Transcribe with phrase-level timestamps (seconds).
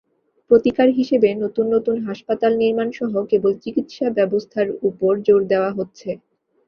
[0.51, 6.09] প্রতিকার হিসেবে নতুন নতুন হাসপাতাল নির্মাণসহ কেবল চিকিৎসাব্যবস্থার ওপর জোর দেওয়া হচ্ছে।